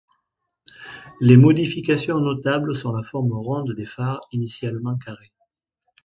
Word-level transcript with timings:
Les 1.19 1.37
modifications 1.37 2.19
notables 2.21 2.75
sont 2.75 2.91
la 2.91 3.03
forme 3.03 3.33
ronde 3.33 3.73
des 3.75 3.85
phares, 3.85 4.27
initialement 4.31 4.97
carré. 4.97 5.31